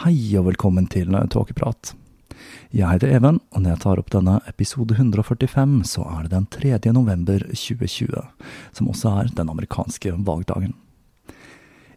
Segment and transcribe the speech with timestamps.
[0.00, 1.90] Hei og velkommen til Tåkeprat.
[2.72, 6.46] Jeg heter Even, og når jeg tar opp denne episode 145, så er det den
[6.48, 6.70] 3.
[6.96, 8.22] november 2020,
[8.72, 10.72] som også er den amerikanske valgdagen.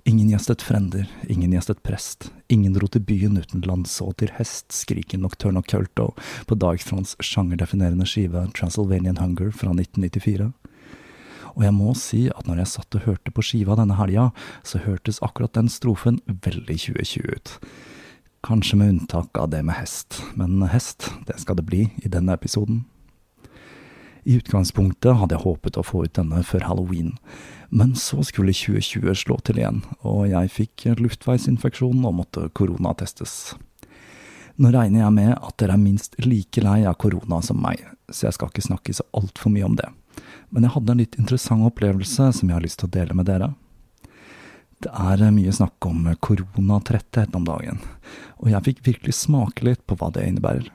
[0.04, 5.62] Ingen gjestet frender, ingen gjestet prest, ingen dro til byen uten til hest, skriker Nocturno
[5.62, 6.12] Culto
[6.46, 10.52] på Darkthrones sjangerdefinerende skive Transylvanian Hunger fra 1994.
[11.56, 14.34] Og jeg må si at når jeg satt og hørte på skiva denne helga,
[14.68, 17.58] så hørtes akkurat den strofen veldig 2020 ut.
[18.44, 22.34] Kanskje med unntak av det med hest, men hest, det skal det bli i denne
[22.36, 22.82] episoden.
[24.24, 27.14] I utgangspunktet hadde jeg håpet å få ut denne før halloween,
[27.72, 33.56] men så skulle 2020 slå til igjen, og jeg fikk luftveisinfeksjon og måtte koronatestes.
[34.60, 37.80] Nå regner jeg med at dere er minst like lei av korona som meg,
[38.12, 39.88] så jeg skal ikke snakke så altfor mye om det,
[40.52, 43.32] men jeg hadde en litt interessant opplevelse som jeg har lyst til å dele med
[43.32, 43.54] dere.
[44.84, 47.78] Det er mye snakk om koronatretthet om dagen,
[48.44, 50.66] og jeg fikk virkelig smake litt på hva det innebærer.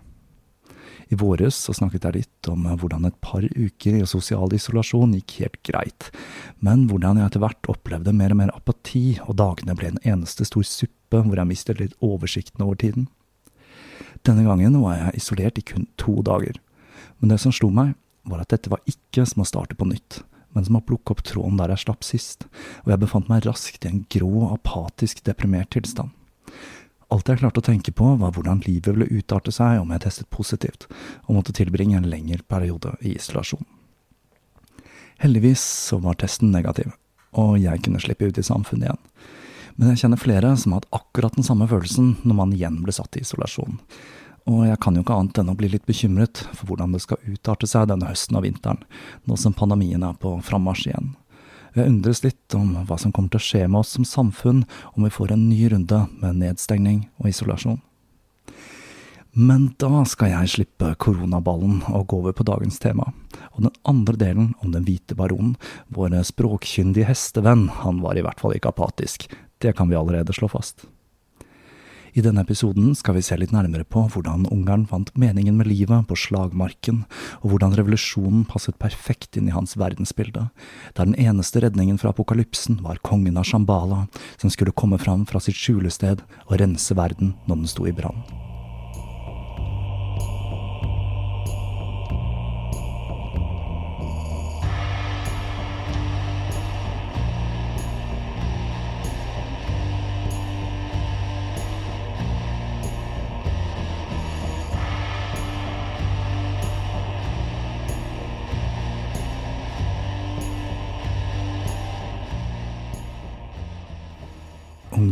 [1.13, 5.35] I våres så snakket jeg litt om hvordan et par uker i sosial isolasjon gikk
[5.43, 6.09] helt greit,
[6.65, 10.49] men hvordan jeg etter hvert opplevde mer og mer apati, og dagene ble en eneste
[10.49, 13.11] stor suppe hvor jeg mistet litt oversikten over tiden.
[14.25, 16.57] Denne gangen var jeg isolert i kun to dager,
[17.21, 17.93] men det som slo meg,
[18.29, 20.23] var at dette var ikke som å starte på nytt
[20.57, 22.47] men som har plukket opp tråden der jeg slapp sist,
[22.85, 26.15] og jeg befant meg raskt i en grå, apatisk, deprimert tilstand.
[27.09, 30.29] Alt jeg klarte å tenke på, var hvordan livet ville utarte seg om jeg testet
[30.35, 30.89] positivt,
[31.27, 33.65] og måtte tilbringe en lengre periode i isolasjon.
[35.23, 36.93] Heldigvis så var testen negativ,
[37.33, 39.01] og jeg kunne slippe ut i samfunnet igjen.
[39.79, 42.95] Men jeg kjenner flere som har hatt akkurat den samme følelsen når man igjen ble
[42.95, 43.79] satt i isolasjon,
[44.49, 47.21] og jeg kan jo ikke annet enn å bli litt bekymret for hvordan det skal
[47.29, 48.81] utarte seg denne høsten og vinteren,
[49.29, 51.11] nå som pandemien er på frammarsj igjen.
[51.77, 54.65] Jeg undres litt om hva som kommer til å skje med oss som samfunn
[54.95, 57.83] om vi får en ny runde med nedstengning og isolasjon.
[59.39, 63.13] Men da skal jeg slippe koronaballen og gå over på dagens tema.
[63.53, 65.55] Og den andre delen om den hvite baronen,
[65.95, 69.29] vår språkkyndige hestevenn, han var i hvert fall ikke apatisk.
[69.63, 70.89] Det kan vi allerede slå fast.
[72.19, 76.09] I denne episoden skal vi se litt nærmere på hvordan Ungarn fant meningen med livet
[76.11, 77.05] på slagmarken,
[77.45, 80.49] og hvordan revolusjonen passet perfekt inn i hans verdensbilde,
[80.99, 85.39] der den eneste redningen fra apokalypsen var kongen av Shambhala, som skulle komme fram fra
[85.45, 88.38] sitt skjulested og rense verden når den sto i brann.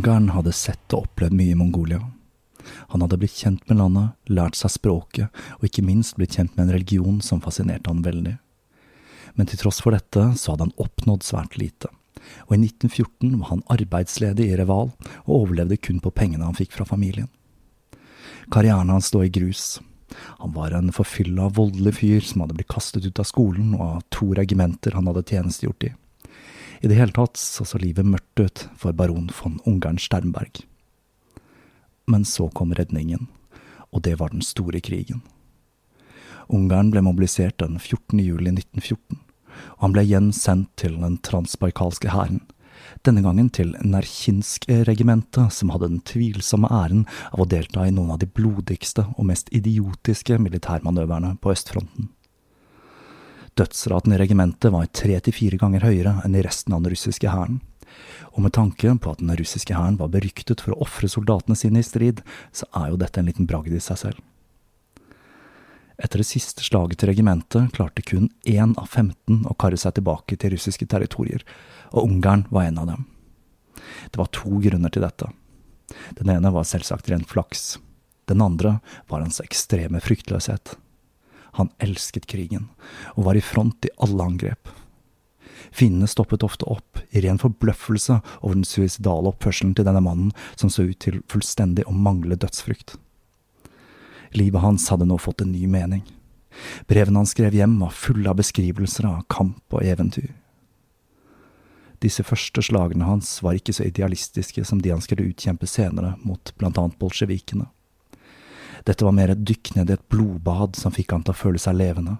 [0.07, 1.97] Ungarn hadde sett og opplevd mye i Mongolia.
[2.93, 6.63] Han hadde blitt kjent med landet, lært seg språket, og ikke minst blitt kjent med
[6.63, 8.37] en religion som fascinerte han veldig.
[9.35, 11.91] Men til tross for dette så hadde han oppnådd svært lite,
[12.47, 14.93] og i 1914 var han arbeidsledig i Reval
[15.25, 17.27] og overlevde kun på pengene han fikk fra familien.
[18.47, 19.81] Karrieren hans stod i grus.
[20.39, 24.03] Han var en forfylla, voldelig fyr som hadde blitt kastet ut av skolen og av
[24.07, 25.95] to regimenter han hadde tjenestegjort i.
[26.81, 30.61] I det hele tatt så så livet mørkt ut for baron von Ungarn Sternberg.
[32.07, 33.27] Men så kom redningen,
[33.91, 35.23] og det var den store krigen.
[36.47, 38.21] Ungarn ble mobilisert den 14.
[38.21, 39.17] juli 1914,
[39.77, 42.43] og han ble igjen sendt til den transbaikalske hæren,
[43.03, 48.21] denne gangen til Nerkinsk-regimentet, som hadde den tvilsomme æren av å delta i noen av
[48.21, 52.11] de blodigste og mest idiotiske militærmanøverne på østfronten.
[53.57, 57.31] Dødsraten i regimentet var tre til fire ganger høyere enn i resten av den russiske
[57.33, 57.59] hæren.
[58.35, 61.81] Og med tanke på at den russiske hæren var beryktet for å ofre soldatene sine
[61.81, 62.21] i strid,
[62.53, 64.21] så er jo dette en liten bragd i seg selv.
[65.97, 70.37] Etter det siste slaget til regimentet klarte kun én av 15 å karre seg tilbake
[70.37, 71.41] til russiske territorier,
[71.89, 73.07] og Ungarn var en av dem.
[74.13, 75.31] Det var to grunner til dette.
[76.19, 77.79] Den ene var selvsagt ren flaks.
[78.29, 78.77] Den andre
[79.09, 80.75] var hans ekstreme fryktløshet.
[81.57, 82.69] Han elsket krigen,
[83.15, 84.69] og var i front i alle angrep.
[85.73, 90.71] Finnene stoppet ofte opp, i ren forbløffelse over den suicidale oppførselen til denne mannen, som
[90.71, 92.95] så ut til fullstendig å mangle dødsfrykt.
[94.37, 96.03] Livet hans hadde nå fått en ny mening.
[96.89, 100.33] Brevene han skrev hjem, var fulle av beskrivelser av kamp og eventyr.
[102.03, 106.53] Disse første slagene hans var ikke så idealistiske som de han skulle utkjempe senere mot
[106.59, 107.65] blant annet bolsjevikene.
[108.87, 111.59] Dette var mer et dykk ned i et blodbad som fikk han til å føle
[111.59, 112.15] seg levende.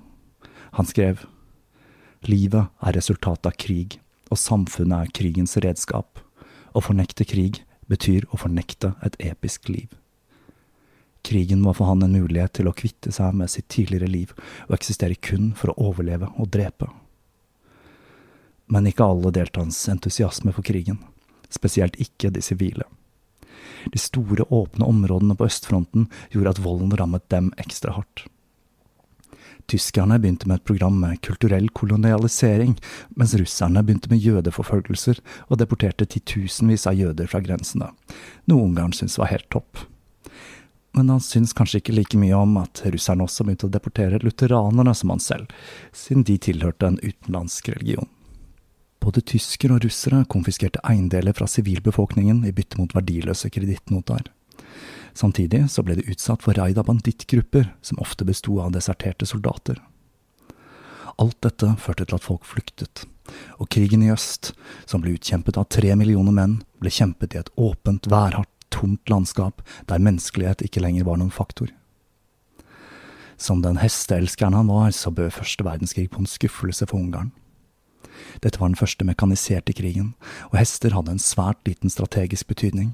[0.76, 1.24] Han skrev
[2.28, 6.20] Livet er resultatet av krig, og samfunnet er krigens redskap.
[6.76, 9.88] Å fornekte krig betyr å fornekte et episk liv.
[11.24, 14.34] Krigen var for han en mulighet til å kvitte seg med sitt tidligere liv
[14.68, 16.90] og eksistere kun for å overleve og drepe.
[18.68, 21.00] Men ikke alle delte hans entusiasme for krigen,
[21.52, 22.88] spesielt ikke de sivile.
[23.94, 28.26] De store, åpne områdene på østfronten gjorde at volden rammet dem ekstra hardt.
[29.68, 32.78] Tyskerne begynte med et program med kulturell kolonialisering,
[33.20, 35.20] mens russerne begynte med jødeforfølgelser
[35.50, 37.92] og deporterte titusenvis av jøder fra grensene,
[38.48, 39.84] noe Ungarn syntes var helt topp.
[40.96, 44.96] Men han syntes kanskje ikke like mye om at russerne også begynte å deportere lutheranerne
[44.96, 45.52] som han selv,
[45.92, 48.08] siden de tilhørte en utenlandsk religion.
[49.04, 54.26] Både tyskere og russere konfiskerte eiendeler fra sivilbefolkningen i bytte mot verdiløse kredittnoter.
[55.18, 59.80] Samtidig så ble de utsatt for raid av bandittgrupper, som ofte besto av deserterte soldater.
[61.18, 63.08] Alt dette førte til at folk flyktet,
[63.58, 64.52] og krigen i øst,
[64.86, 69.64] som ble utkjempet av tre millioner menn, ble kjempet i et åpent, værhardt, tomt landskap
[69.90, 71.72] der menneskelighet ikke lenger var noen faktor.
[73.38, 77.32] Som den hesteelskeren han var, så bød første verdenskrig på en skuffelse for Ungarn.
[78.44, 80.14] Dette var den første mekaniserte krigen,
[80.52, 82.94] og hester hadde en svært liten strategisk betydning.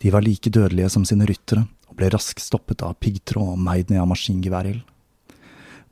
[0.00, 3.92] De var like dødelige som sine ryttere, og ble raskt stoppet av piggtråd og meid
[3.92, 4.82] ned av maskingeværild.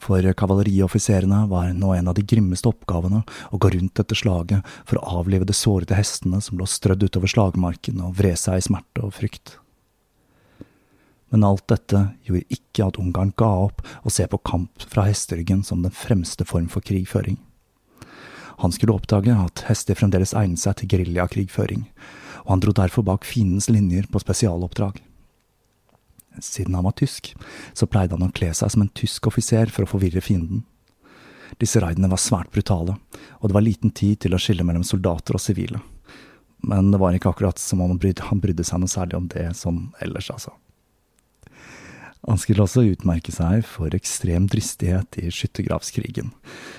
[0.02, 3.20] For kavalerioffiserene var nå en av de grimmeste oppgavene
[3.54, 7.30] å gå rundt etter slaget for å avlive de sårede hestene som lå strødd utover
[7.30, 9.60] slagmarken og vred seg i smerte og frykt.
[11.30, 15.62] Men alt dette gjorde ikke at Ungarn ga opp å se på kamp fra hesteryggen
[15.64, 17.38] som den fremste form for krigføring.
[18.60, 21.86] Han skulle oppdage at hester fremdeles egnet seg til geriljakrigføring,
[22.44, 25.00] og han dro derfor bak fiendens linjer på spesialoppdrag.
[26.40, 27.34] Siden han var tysk,
[27.72, 30.64] så pleide han å kle seg som en tysk offiser for å forvirre fienden.
[31.60, 32.96] Disse raidene var svært brutale,
[33.40, 35.82] og det var liten tid til å skille mellom soldater og sivile.
[36.62, 39.28] Men det var ikke akkurat som om han brydde, han brydde seg noe særlig om
[39.32, 40.54] det som ellers, altså.
[42.28, 46.30] Han skulle også utmerke seg for ekstrem dristighet i skyttergravskrigen,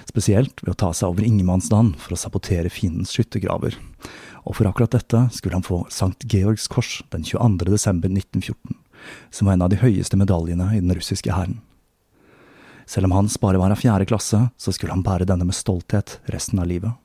[0.08, 3.76] spesielt ved å ta seg over ingenmannsland for å sabotere fiendens skyttergraver,
[4.48, 7.68] og for akkurat dette skulle han få Sankt Georgs kors den 22.
[7.74, 8.80] desember 1914,
[9.36, 11.60] som var en av de høyeste medaljene i den russiske hæren.
[12.88, 16.22] Selv om Hans bare var av fjerde klasse, så skulle han bære denne med stolthet
[16.32, 16.96] resten av livet.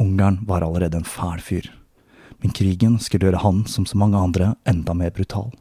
[0.00, 1.72] Ungarn var allerede en fæl fyr,
[2.44, 5.54] men krigen skulle gjøre han, som så mange andre, enda mer brutal.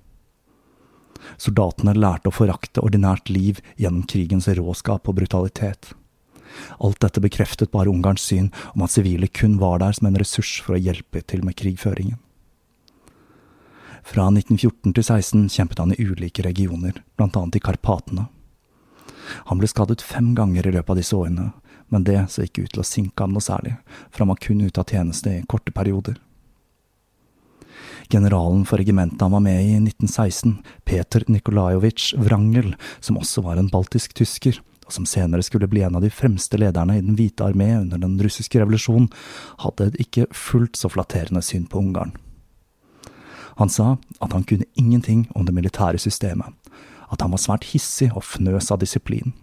[1.42, 5.94] Soldatene lærte å forakte ordinært liv gjennom krigens råskap og brutalitet.
[6.80, 10.60] Alt dette bekreftet bare Ungarns syn om at sivile kun var der som en ressurs
[10.62, 12.20] for å hjelpe til med krigføringen.
[14.04, 18.28] Fra 1914 til 16 kjempet han i ulike regioner, annet i Karpatene.
[19.48, 21.54] Han ble skadet fem ganger i løpet av disse årene,
[21.88, 23.78] men det så ikke ut til å sinke ham noe særlig,
[24.12, 26.20] for han var kun ute av tjeneste i korte perioder.
[28.10, 33.58] Generalen for regimentet han var med i i 1916, Peter Nikolajovitsj Wrangel, som også var
[33.58, 37.16] en baltisk tysker, og som senere skulle bli en av de fremste lederne i Den
[37.18, 39.10] hvite armé under den russiske revolusjonen,
[39.64, 42.14] hadde et ikke fullt så flatterende syn på Ungarn.
[43.62, 46.50] Han sa at han kunne ingenting om det militære systemet,
[47.12, 49.34] at han var svært hissig og fnøs av disiplin,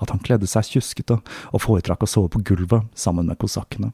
[0.00, 1.18] at han kledde seg tjuskete
[1.52, 3.92] og foretrakk å sove på gulvet sammen med kosakkene.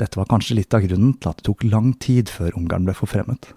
[0.00, 2.96] Dette var kanskje litt av grunnen til at det tok lang tid før Ungarn ble
[2.98, 3.52] forfremmet.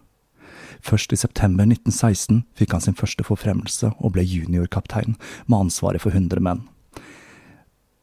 [0.85, 5.15] Først i september 1916 fikk han sin første forfremmelse og ble juniorkaptein
[5.47, 6.61] med ansvaret for 100 menn.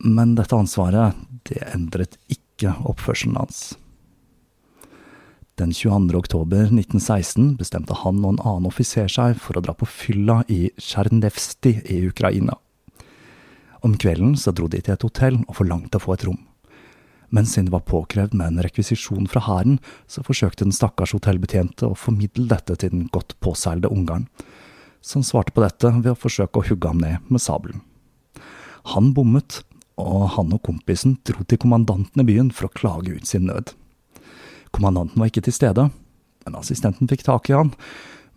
[0.04, 1.14] Men dette ansvaret,
[1.48, 3.76] det endret ikke oppførselen hans.
[5.54, 6.16] Den 22.
[6.18, 10.66] oktober 1916 bestemte han og en annen offiser seg for å dra på fylla i
[10.80, 12.58] Tsjernevsti i Ukraina.
[13.86, 16.42] Om kvelden så dro de til et hotell og forlangte å få et rom
[17.34, 21.88] men siden det var påkrevd med en rekvisisjon fra hæren, så forsøkte den stakkars hotellbetjente
[21.88, 24.28] å formidle dette til den godt påseilede Ungarn,
[25.02, 27.82] som svarte på dette ved å forsøke å hugge ham ned med sabelen.
[28.94, 29.64] Han bommet,
[29.98, 33.74] og han og kompisen dro til kommandanten i byen for å klage ut sin nød.
[34.74, 35.88] Kommandanten var ikke til stede,
[36.44, 37.74] men assistenten fikk tak i han,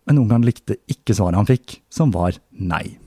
[0.09, 2.97] men Ungarn likte ikke svaret han fikk, som var nei.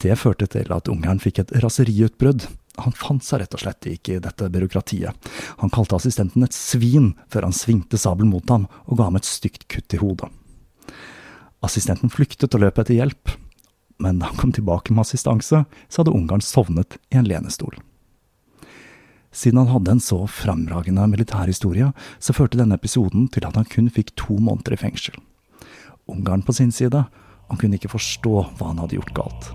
[0.00, 2.46] Det førte til at Ungarn fikk et raseriutbrudd,
[2.84, 5.30] han fant seg rett og slett ikke i dette byråkratiet.
[5.62, 9.28] Han kalte assistenten et svin før han svingte sabelen mot ham og ga ham et
[9.28, 10.30] stygt kutt i hodet.
[11.64, 13.34] Assistenten flyktet og løp etter hjelp,
[14.00, 17.76] men da han kom tilbake med assistanse, så hadde Ungarn sovnet i en lenestol.
[19.30, 23.90] Siden han hadde en så fremragende militærhistorie, så førte denne episoden til at han kun
[23.92, 25.20] fikk to måneder i fengsel.
[26.10, 27.04] Ungarn på sin side,
[27.50, 29.52] han kunne ikke forstå hva han hadde gjort galt.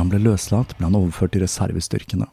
[0.00, 2.28] Han ble løslatt, ble han overført til reservestyrkene.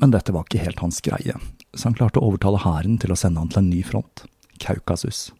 [0.00, 1.34] Men dette var ikke helt hans greie,
[1.76, 4.24] så han klarte å overtale hæren til å sende han til en ny front,
[4.62, 5.30] Kaukasus.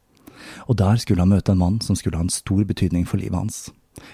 [0.68, 3.38] Og der skulle han møte en mann som skulle ha en stor betydning for livet
[3.38, 3.70] hans,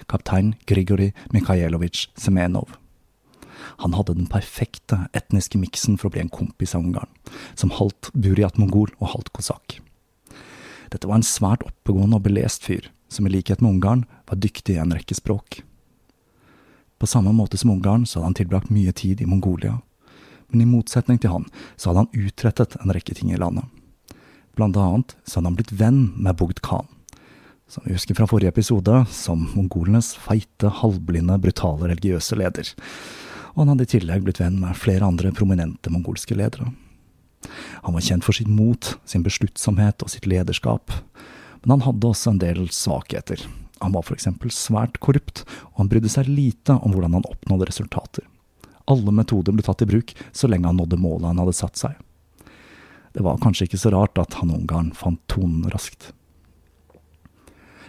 [0.07, 2.77] kaptein Grigorij Mikhailovitsj Semenov.
[3.83, 7.11] Han hadde den perfekte etniske miksen for å bli en kompis av Ungarn,
[7.59, 9.77] som halvt buriat-mongol og halvt kosakk.
[10.95, 14.77] Dette var en svært oppegående og belest fyr, som i likhet med Ungarn var dyktig
[14.77, 15.63] i en rekke språk.
[17.03, 19.81] På samme måte som Ungarn så hadde han tilbrakt mye tid i Mongolia.
[20.47, 23.65] Men i motsetning til han så hadde han utrettet en rekke ting i landet.
[24.55, 26.87] Blant annet så hadde han blitt venn med Bogd Khan,
[27.67, 32.71] som vi husker fra forrige episode, som mongolenes feite, halvblinde, brutale religiøse leder.
[33.51, 36.69] Og han hadde i tillegg blitt venn med flere andre prominente mongolske ledere.
[37.83, 40.95] Han var kjent for sitt mot, sin besluttsomhet og sitt lederskap,
[41.65, 43.43] men han hadde også en del svakheter,
[43.83, 48.25] han var eksempel svært korrupt, og han brydde seg lite om hvordan han oppnådde resultater.
[48.89, 51.95] Alle metoder ble tatt i bruk så lenge han nådde målet han hadde satt seg.
[53.13, 56.11] Det var kanskje ikke så rart at han Ungarn fant tonen raskt.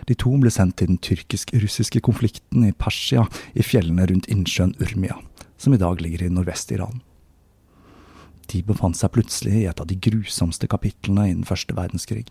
[0.05, 3.25] De to ble sendt til den tyrkisk-russiske konflikten i Persia,
[3.57, 5.17] i fjellene rundt innsjøen Urmia,
[5.57, 7.01] som i dag ligger i nordvest-Iran.
[8.53, 12.27] De befant seg plutselig i et av de grusomste kapitlene innen første verdenskrig.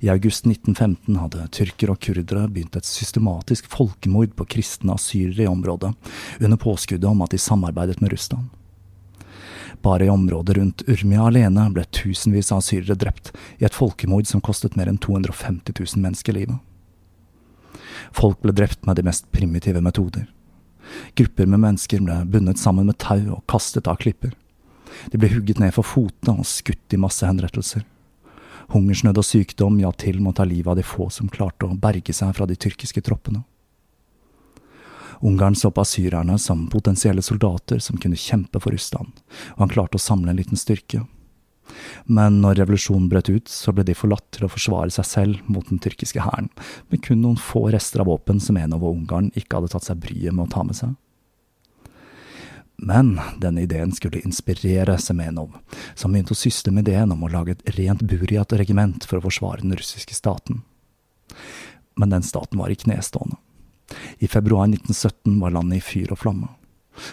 [0.00, 5.50] I august 1915 hadde tyrkere og kurdere begynt et systematisk folkemord på kristne asyrere i
[5.50, 5.92] området,
[6.40, 8.48] under påskuddet om at de samarbeidet med Russland.
[9.84, 13.30] Bare i området rundt Urmia alene ble tusenvis av asylere drept
[13.60, 16.56] i et folkemord som kostet mer enn 250 000 mennesker livet.
[18.16, 20.26] Folk ble drept med de mest primitive metoder.
[21.16, 24.32] Grupper med mennesker ble bundet sammen med tau og kastet av klipper.
[25.12, 27.84] De ble hugget ned for fotene og skutt i massehenrettelser.
[28.70, 31.78] Hungersnød og sykdom hjalp til med å ta livet av de få som klarte å
[31.78, 33.42] berge seg fra de tyrkiske troppene.
[35.26, 39.10] Ungarn så på asyrerne som potensielle soldater som kunne kjempe for Russland,
[39.56, 41.02] og han klarte å samle en liten styrke.
[42.06, 45.66] Men når revolusjonen brøt ut, så ble de forlatt til å forsvare seg selv mot
[45.68, 46.48] den tyrkiske hæren,
[46.88, 50.00] med kun noen få rester av våpen som en over Ungarn ikke hadde tatt seg
[50.02, 50.96] bryet med å ta med seg.
[52.82, 55.52] Men denne ideen skulle inspirere Semenov,
[55.94, 59.60] som begynte å syste med ideen om å lage et rent Buriat-regiment for å forsvare
[59.60, 60.62] den russiske staten.
[62.00, 63.36] Men den staten var i knestående.
[64.24, 66.48] I februar 1917 var landet i fyr og flamme.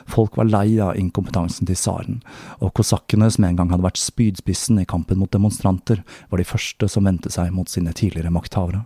[0.08, 2.22] Folk var lei av inkompetansen til tsaren,
[2.64, 6.00] og kosakkene som en gang hadde vært spydspissen i kampen mot demonstranter,
[6.32, 8.86] var de første som vendte seg mot sine tidligere makthavere.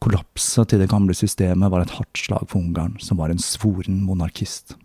[0.00, 4.02] Kollapset til det gamle systemet var et hardt slag for Ungarn, som var en svoren
[4.08, 4.76] monarkist.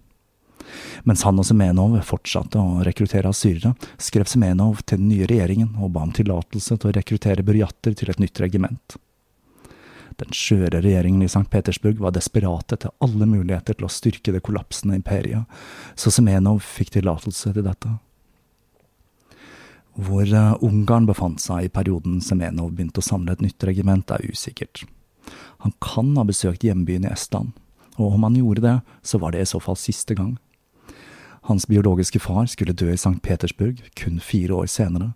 [1.07, 5.93] Mens han og Semenov fortsatte å rekruttere asyrere, skrev Semenov til den nye regjeringen og
[5.95, 8.97] ba om tillatelse til å rekruttere burjatter til et nytt regiment.
[10.21, 11.47] Den skjøre regjeringen i St.
[11.49, 15.49] Petersburg var desperate etter alle muligheter til å styrke det kollapsende imperiet,
[15.95, 17.95] så Semenov fikk tillatelse til dette.
[20.01, 24.23] Hvor eh, Ungarn befant seg i perioden Semenov begynte å samle et nytt regiment, er
[24.29, 24.85] usikkert.
[25.65, 27.51] Han kan ha besøkt hjembyen i Estland,
[27.97, 30.37] og om han gjorde det, så var det i så fall siste gang.
[31.49, 33.17] Hans biologiske far skulle dø i St.
[33.23, 35.13] Petersburg kun fire år senere,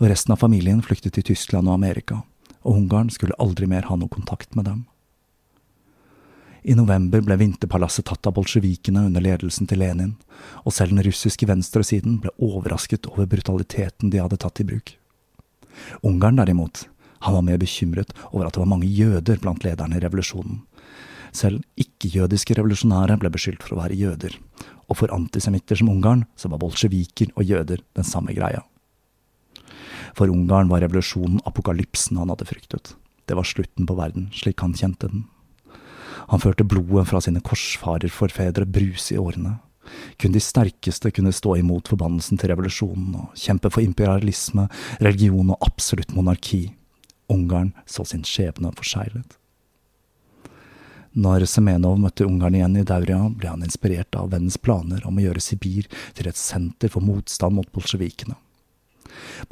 [0.00, 2.20] og resten av familien flyktet til Tyskland og Amerika,
[2.64, 4.82] og Ungarn skulle aldri mer ha noe kontakt med dem.
[6.64, 10.14] I november ble vinterpalasset tatt av bolsjevikene under ledelsen til Lenin,
[10.64, 14.94] og selv den russiske venstresiden ble overrasket over brutaliteten de hadde tatt i bruk.
[16.00, 16.86] Ungarn derimot,
[17.24, 20.62] han var mer bekymret over at det var mange jøder blant lederne i revolusjonen.
[21.34, 24.36] Selv ikke-jødiske revolusjonære ble beskyldt for å være jøder,
[24.86, 28.62] og for antisemitter som Ungarn, så var bolsjeviker og jøder den samme greia.
[30.14, 32.94] For Ungarn var revolusjonen apokalypsen han hadde fryktet.
[33.26, 35.26] Det var slutten på verden, slik han kjente den.
[36.30, 39.58] Han førte blodet fra sine korsfarerforfedre bruse i årene.
[40.20, 44.68] Kun de sterkeste kunne stå imot forbannelsen til revolusjonen og kjempe for imperialisme,
[45.02, 46.68] religion og absolutt monarki.
[47.32, 49.36] Ungarn så sin skjebne forseglet.
[51.14, 55.22] Når Semenov møtte Ungarn igjen i Dauria, ble han inspirert av vennens planer om å
[55.22, 55.86] gjøre Sibir
[56.18, 58.34] til et senter for motstand mot bolsjevikene.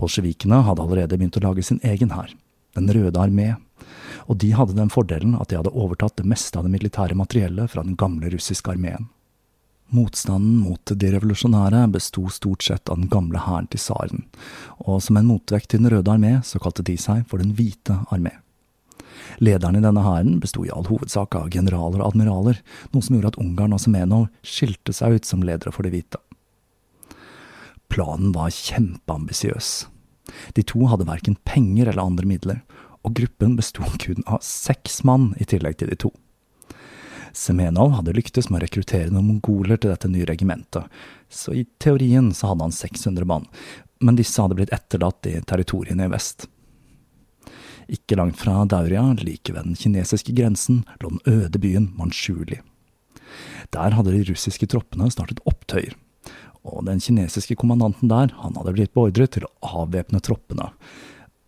[0.00, 2.34] Bolsjevikene hadde allerede begynt å lage sin egen hær,
[2.74, 3.54] Den røde armé,
[4.26, 7.70] og de hadde den fordelen at de hadde overtatt det meste av det militære materiellet
[7.70, 9.10] fra den gamle russiske armeen.
[9.92, 14.24] Motstanden mot de revolusjonære besto stort sett av den gamle hæren til tsaren,
[14.80, 18.00] og som en motvekt til Den røde armé så kalte de seg for Den hvite
[18.10, 18.41] armé.
[19.42, 22.60] Lederen i denne hæren besto i all hovedsak av generaler og admiraler,
[22.92, 26.20] noe som gjorde at Ungarn og Semenov skilte seg ut som ledere for de hvite.
[27.92, 29.72] Planen var kjempeambisiøs.
[30.56, 32.62] De to hadde verken penger eller andre midler,
[33.02, 36.12] og gruppen besto kun av seks mann i tillegg til de to.
[37.32, 40.88] Semenov hadde lyktes med å rekruttere noen mongoler til dette nye regimentet,
[41.32, 43.46] så i teorien så hadde han 600 mann,
[44.04, 46.46] men disse hadde blitt etterlatt i territoriene i vest.
[47.90, 52.60] Ikke langt fra Dauria, like ved den kinesiske grensen, lå den øde byen Manchuli.
[53.72, 55.94] Der hadde de russiske troppene startet opptøyer,
[56.62, 60.70] og den kinesiske kommandanten der, han hadde blitt beordret til å avvæpne troppene,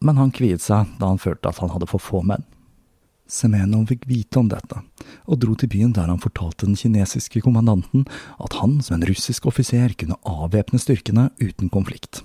[0.05, 2.45] men han kviet seg da han følte at han hadde for få menn.
[3.31, 4.83] Semenov fikk vite om dette,
[5.25, 8.05] og dro til byen der han fortalte den kinesiske kommandanten
[8.37, 12.21] at han som en russisk offiser kunne avvæpne styrkene uten konflikt.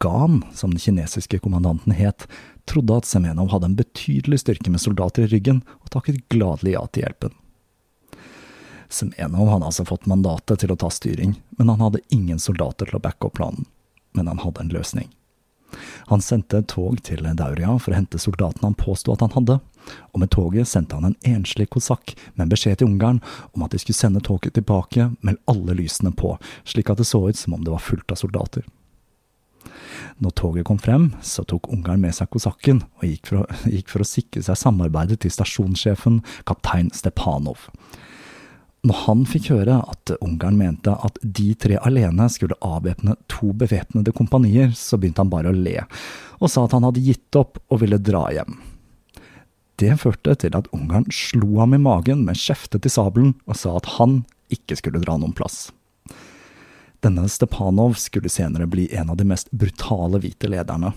[0.00, 2.28] Gan, som den kinesiske kommandanten het,
[2.70, 6.84] trodde at Semenov hadde en betydelig styrke med soldater i ryggen, og takket gladelig ja
[6.90, 7.34] til hjelpen.
[8.92, 12.98] Semenov hadde altså fått mandatet til å ta styring, men han hadde ingen soldater til
[12.98, 13.68] å backe opp planen.
[14.14, 15.10] Men han hadde en løsning.
[16.06, 19.58] Han sendte et tog til Dauria for å hente soldatene han påsto at han hadde,
[20.12, 23.20] og med toget sendte han en enslig kosakk med en beskjed til Ungarn
[23.52, 27.24] om at de skulle sende toget tilbake med alle lysene på, slik at det så
[27.28, 28.64] ut som om det var fullt av soldater.
[30.22, 33.92] Når toget kom frem, så tok Ungarn med seg kosakken og gikk for, å, gikk
[33.92, 37.68] for å sikre seg samarbeidet til stasjonssjefen, kaptein Stepanov.
[38.84, 44.12] Når han fikk høre at Ungarn mente at de tre alene skulle avvæpne to bevæpnede
[44.12, 45.78] kompanier, så begynte han bare å le,
[46.36, 48.58] og sa at han hadde gitt opp og ville dra hjem.
[49.80, 53.72] Det førte til at Ungarn slo ham i magen med skjeftet til sabelen og sa
[53.80, 54.20] at han
[54.52, 55.72] ikke skulle dra noen plass.
[57.04, 60.92] Denne Stepanov skulle senere bli en av de mest brutale hvite lederne,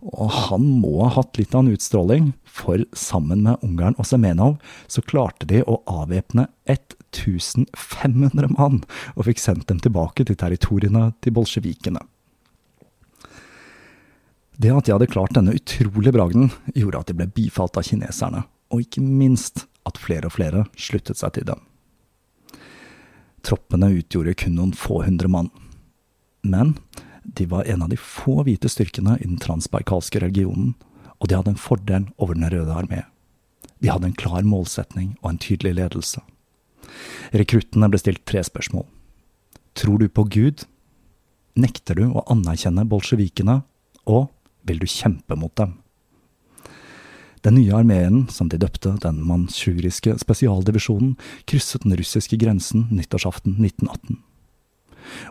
[0.00, 4.56] Og han må ha hatt litt av en utstråling, for sammen med Ungarn og Semenov
[4.88, 8.80] så klarte de å avvæpne 1500 mann,
[9.12, 12.00] og fikk sendt dem tilbake til territoriene til bolsjevikene.
[14.60, 18.44] Det at de hadde klart denne utrolige bragden, gjorde at de ble bifalt av kineserne,
[18.72, 21.69] og ikke minst at flere og flere sluttet seg til dem.
[23.46, 25.50] Troppene utgjorde kun noen få hundre mann.
[26.42, 26.76] Men
[27.24, 30.74] de var en av de få hvite styrkene i den transbaikalske religionen,
[31.20, 33.04] og de hadde en fordel over Den røde armé.
[33.80, 36.20] De hadde en klar målsetning og en tydelig ledelse.
[37.32, 38.86] Rekruttene ble stilt tre spørsmål.
[39.74, 40.64] Tror du på Gud?
[41.56, 43.60] Nekter du å anerkjenne bolsjevikene?
[44.06, 44.28] Og
[44.66, 45.79] vil du kjempe mot dem?
[47.40, 51.14] Den nye armeen, som de døpte den mansjuriske spesialdivisjonen,
[51.48, 54.20] krysset den russiske grensen nyttårsaften 1918.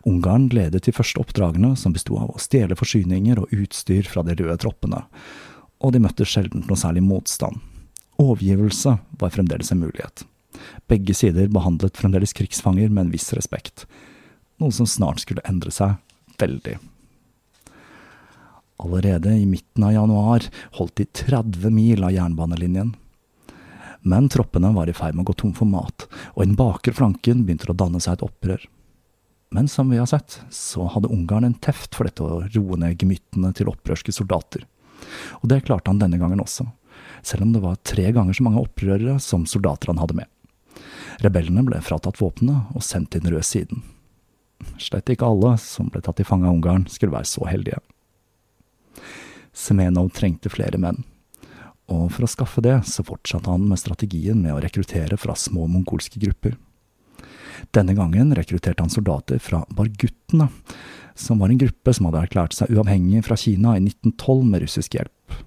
[0.10, 4.34] Ungarn ledet de første oppdragene, som besto av å stjele forsyninger og utstyr fra de
[4.40, 5.04] røde troppene,
[5.80, 7.62] og de møtte sjelden noe særlig motstand.
[8.20, 10.26] Overgivelse var fremdeles en mulighet.
[10.90, 13.86] Begge sider behandlet fremdeles krigsfanger med en viss respekt,
[14.60, 16.00] noe som snart skulle endre seg
[16.42, 16.80] veldig.
[18.80, 20.46] Allerede i midten av januar
[20.78, 22.94] holdt de 30 mil av jernbanelinjen.
[24.02, 26.96] Men troppene var i ferd med å gå tom for mat, og i den bakre
[26.96, 28.64] flanken begynte det å danne seg et opprør.
[29.52, 33.02] Men som vi har sett, så hadde Ungarn en teft for dette å roe ned
[33.02, 34.64] gemyttene til opprørske soldater.
[35.42, 36.70] Og det klarte han denne gangen også,
[37.26, 40.30] selv om det var tre ganger så mange opprørere som soldater han hadde med.
[41.20, 43.84] Rebellene ble fratatt våpnene og sendt til den røde siden.
[44.80, 47.82] Slett ikke alle som ble tatt til fange av Ungarn, skulle være så heldige.
[49.60, 51.02] Semenov trengte flere menn,
[51.92, 55.68] og for å skaffe det så fortsatte han med strategien med å rekruttere fra små
[55.68, 56.56] mongolske grupper.
[57.76, 60.48] Denne gangen rekrutterte han soldater fra barguttene,
[61.20, 64.96] som var en gruppe som hadde erklært seg uavhengig fra Kina i 1912 med russisk
[64.96, 65.40] hjelp.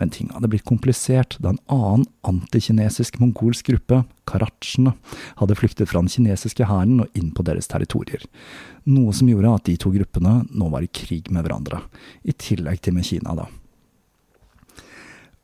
[0.00, 4.92] Men ting hadde blitt komplisert da en annen antikinesisk mongolsk gruppe, karatsjene,
[5.40, 8.24] hadde flyktet fra den kinesiske hæren og inn på deres territorier,
[8.84, 11.80] noe som gjorde at de to gruppene nå var i krig med hverandre,
[12.28, 13.46] i tillegg til med Kina, da.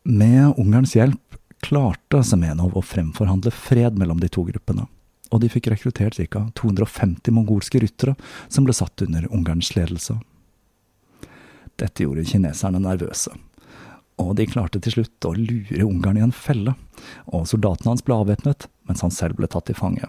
[0.03, 4.89] Med Ungarns hjelp klarte Semenov å fremforhandle fred mellom de to gruppene
[5.33, 6.45] og de fikk rekruttert ca.
[6.59, 8.15] 250 mongolske ryttere
[8.53, 10.19] som ble satt under Ungarns ledelse.
[11.81, 13.33] Dette gjorde kineserne nervøse,
[14.23, 16.75] og de klarte til slutt å lure Ungarn i en felle,
[17.27, 20.09] og soldatene hans ble avvæpnet, mens han selv ble tatt til fange.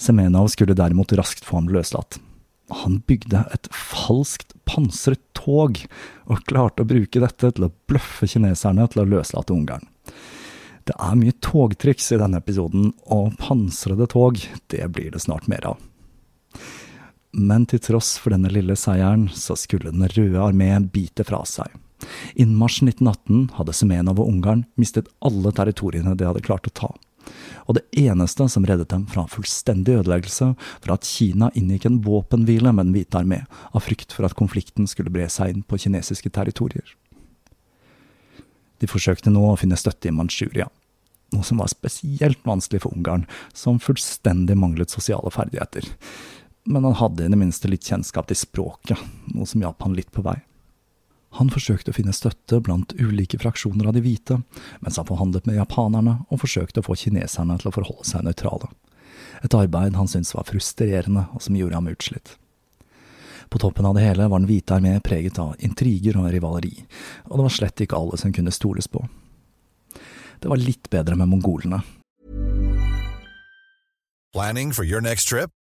[0.00, 2.18] Semenov skulle derimot raskt få ham løslatt.
[2.82, 5.82] Han bygde et falskt pansret tog,
[6.26, 9.84] og klarte å bruke dette til å bløffe kineserne til å løslate Ungarn.
[10.84, 14.40] Det er mye togtriks i denne episoden, og pansrede tog,
[14.72, 15.78] det blir det snart mer av.
[17.34, 21.72] Men til tross for denne lille seieren, så skulle Den røde armé bite fra seg.
[22.34, 26.92] Innmarsjen 1918 hadde Semenov og Ungarn mistet alle territoriene de hadde klart å ta.
[27.64, 30.50] Og det eneste som reddet dem fra fullstendig ødeleggelse,
[30.84, 33.40] var at Kina inngikk en våpenhvile med Den hvite armé,
[33.72, 36.84] av frykt for at konflikten skulle bre seg inn på kinesiske territorier.
[38.82, 40.68] De forsøkte nå å finne støtte i Manchuria,
[41.32, 43.24] noe som var spesielt vanskelig for Ungarn,
[43.56, 45.88] som fullstendig manglet sosiale ferdigheter.
[46.68, 49.00] Men han hadde i det minste litt kjennskap til språket,
[49.32, 50.38] noe som hjalp han litt på vei.
[51.34, 54.38] Han forsøkte å finne støtte blant ulike fraksjoner av de hvite,
[54.84, 58.70] mens han forhandlet med japanerne og forsøkte å få kineserne til å forholde seg nøytrale.
[59.42, 62.36] Et arbeid han syntes var frustrerende, og som gjorde ham utslitt.
[63.50, 66.72] På toppen av det hele var Den hvite armé preget av intriger og rivaleri,
[67.26, 69.02] og det var slett ikke alle som kunne stoles på.
[70.40, 71.82] Det var litt bedre med mongolene.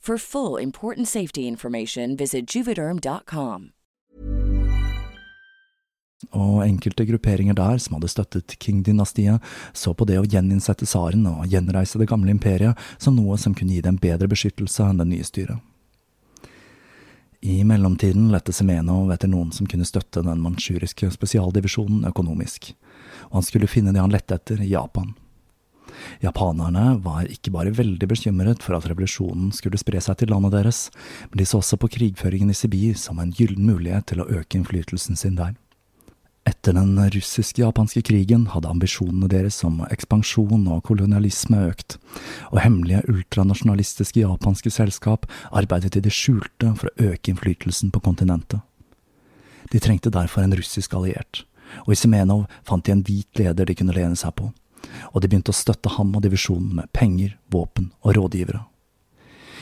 [0.00, 3.70] For full important safety information, visit juvederm.com.
[6.30, 11.46] Og enkelte grupperinger der som hadde støttet King-dynastiet, så på det å gjeninnsette tsaren og
[11.52, 15.26] gjenreise det gamle imperiet som noe som kunne gi dem bedre beskyttelse enn det nye
[15.26, 15.60] styret.
[17.40, 22.74] I mellomtiden lette Semenov etter noen som kunne støtte den manchuriske spesialdivisjonen økonomisk,
[23.30, 25.14] og han skulle finne det han lette etter i Japan.
[26.22, 30.86] Japanerne var ikke bare veldig bekymret for at revolusjonen skulle spre seg til landet deres,
[31.30, 34.58] men de så også på krigføringen i Sibir som en gyllen mulighet til å øke
[34.60, 35.56] innflytelsen sin der.
[36.48, 41.98] Etter den russisk-japanske krigen hadde ambisjonene deres om ekspansjon og kolonialisme økt,
[42.48, 48.64] og hemmelige ultranasjonalistiske japanske selskap arbeidet i det skjulte for å øke innflytelsen på kontinentet.
[49.70, 51.44] De trengte derfor en russisk alliert,
[51.84, 54.48] og i Semenov fant de en hvit leder de kunne lene seg på,
[55.12, 58.64] og de begynte å støtte ham og divisjonen med penger, våpen og rådgivere.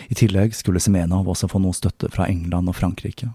[0.09, 3.33] I tillegg skulle Semenov også få noe støtte fra England og Frankrike.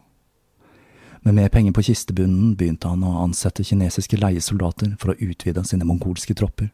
[1.23, 5.87] Med mer penger på kistebunnen begynte han å ansette kinesiske leiesoldater for å utvide sine
[5.87, 6.71] mongolske tropper.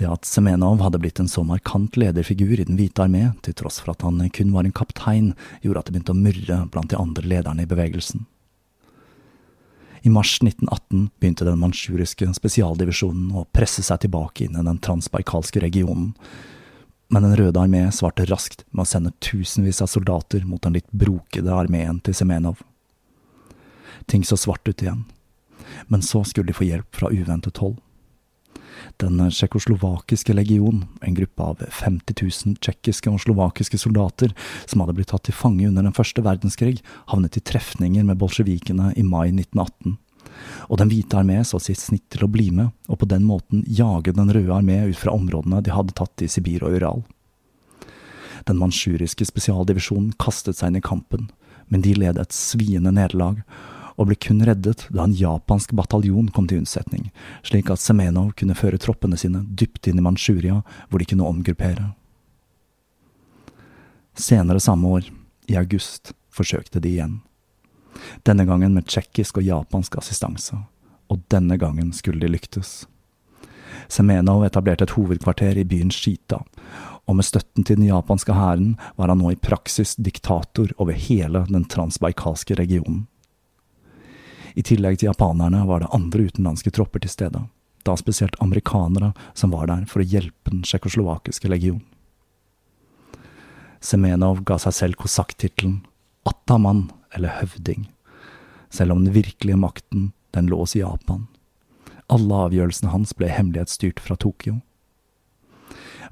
[0.00, 3.82] Det at Semenov hadde blitt en så markant lederfigur i Den hvite armé, til tross
[3.82, 6.96] for at han kun var en kaptein, gjorde at det begynte å murre blant de
[6.96, 8.24] andre lederne i bevegelsen.
[10.02, 15.60] I mars 1918 begynte den manchuriske spesialdivisjonen å presse seg tilbake inn i den transbaikalske
[15.60, 16.14] regionen,
[17.10, 20.86] men Den røde armé svarte raskt med å sende tusenvis av soldater mot den litt
[20.94, 22.60] brokede armeen til Semenov.
[24.06, 25.04] Ting så svart ut igjen,
[25.88, 27.80] men så skulle de få hjelp fra uventet hold.
[29.00, 34.34] Den tsjekkoslovakiske legion, en gruppe av 50 000 tsjekkiske og slovakiske soldater
[34.68, 38.92] som hadde blitt tatt til fange under den første verdenskrig, havnet i trefninger med bolsjevikene
[39.00, 39.96] i mai 1918.
[40.68, 43.64] Og Den hvite armé så sitt snitt til å bli med, og på den måten
[43.66, 47.02] jage Den røde armé ut fra områdene de hadde tatt i Sibir og Ural.
[48.44, 51.28] Den manchuriske spesialdivisjonen kastet seg inn i kampen,
[51.68, 53.40] men de led et sviende nederlag,
[54.00, 57.10] og ble kun reddet da en japansk bataljon kom til unnsetning,
[57.44, 61.90] slik at Semenov kunne føre troppene sine dypt inn i Manchuria, hvor de kunne omgruppere.
[64.16, 65.10] Senere samme år,
[65.52, 67.18] i august, forsøkte de igjen.
[68.24, 70.56] Denne gangen med tsjekkisk og japansk assistanse,
[71.10, 72.86] og denne gangen skulle de lyktes.
[73.90, 76.40] Semenov etablerte et hovedkvarter i byen Shita,
[77.04, 81.44] og med støtten til den japanske hæren var han nå i praksis diktator over hele
[81.50, 83.08] den transbaikalske regionen.
[84.54, 87.44] I tillegg til japanerne var det andre utenlandske tropper til stede,
[87.86, 91.82] da spesielt amerikanere som var der for å hjelpe den tsjekkoslovakiske legion.
[93.80, 95.80] Semenov ga seg selv kosakktittelen
[96.28, 97.86] Ataman, eller høvding,
[98.68, 101.24] selv om den virkelige makten, den lå hos Japan.
[102.12, 104.58] Alle avgjørelsene hans ble hemmelighetsstyrt fra Tokyo.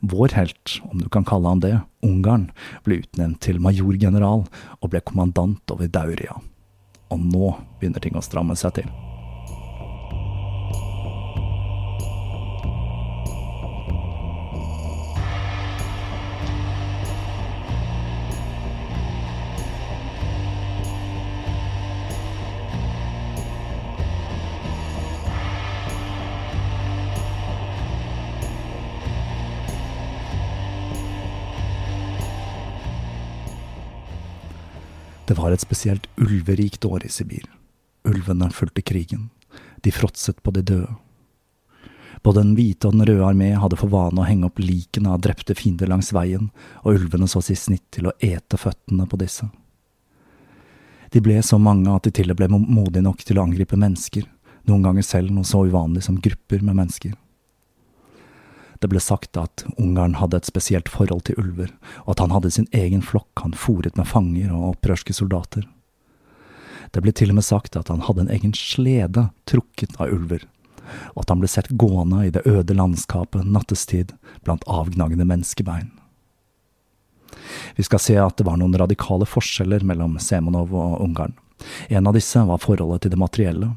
[0.00, 1.74] Vår helt, om du kan kalle han det,
[2.06, 2.48] Ungarn,
[2.86, 4.46] ble utnevnt til majorgeneral
[4.78, 6.38] og ble kommandant over Dauria.
[7.14, 9.07] Og nå begynner ting å stramme seg til.
[35.28, 37.44] Det var et spesielt ulverikt år i Sibir.
[38.08, 39.28] Ulvene fulgte krigen.
[39.84, 40.94] De fråtset på de døde.
[42.22, 45.20] Både Den hvite og Den røde armé hadde for vane å henge opp likene av
[45.20, 46.48] drepte fiender langs veien,
[46.80, 49.50] og ulvene så sitt snitt til å ete føttene på disse.
[51.12, 54.24] De ble så mange at de til og ble modige nok til å angripe mennesker,
[54.64, 57.12] noen ganger selv noe så uvanlig som grupper med mennesker.
[58.78, 61.72] Det ble sagt at Ungarn hadde et spesielt forhold til ulver,
[62.06, 65.66] og at han hadde sin egen flokk han fòret med fanger og opprørske soldater.
[66.94, 70.46] Det ble til og med sagt at han hadde en egen slede trukket av ulver,
[71.14, 74.14] og at han ble sett gående i det øde landskapet nattestid
[74.46, 75.90] blant avgnagende menneskebein.
[77.76, 81.34] Vi skal se at det var noen radikale forskjeller mellom Semonov og Ungarn.
[81.90, 83.72] En av disse var forholdet til det materielle.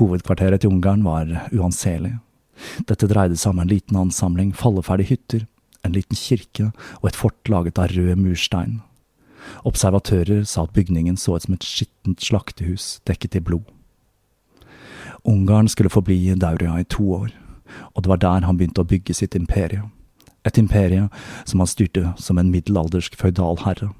[0.00, 2.16] Hovedkvarteret til Ungarn var uanselig.
[2.88, 5.46] Dette dreide seg om en liten ansamling falleferdige hytter,
[5.86, 8.80] en liten kirke og et fort laget av rød murstein.
[9.68, 13.64] Observatører sa at bygningen så ut som et skittent slaktehus dekket i blod.
[15.28, 17.30] Ungarn skulle forbli Dauria i to år,
[17.94, 19.82] og det var der han begynte å bygge sitt imperie.
[20.46, 21.08] Et imperie
[21.44, 23.90] som han styrte som en middelaldersk føydal herre.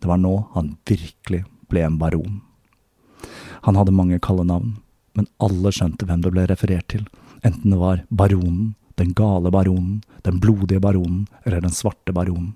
[0.00, 2.40] Det var nå han virkelig ble en baron.
[3.66, 4.76] Han hadde mange kallenavn,
[5.16, 7.06] men alle skjønte hvem det ble referert til,
[7.42, 12.54] enten det var baronen, den gale baronen, den blodige baronen eller den svarte baronen.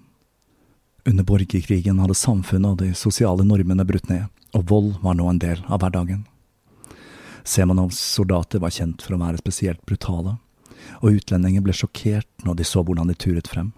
[1.04, 5.40] Under borgerkrigen hadde samfunnet og de sosiale normene brutt ned, og vold var nå en
[5.40, 6.26] del av hverdagen.
[7.44, 10.36] Semanovs soldater var kjent for å være spesielt brutale,
[11.00, 13.72] og utlendinger ble sjokkert når de så hvordan de turet frem.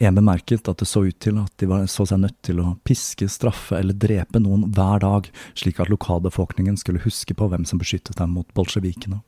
[0.00, 3.28] En bemerket at det så ut til at de så seg nødt til å piske,
[3.32, 8.20] straffe eller drepe noen hver dag, slik at lokalbefolkningen skulle huske på hvem som beskyttet
[8.20, 9.22] dem mot bolsjevikene.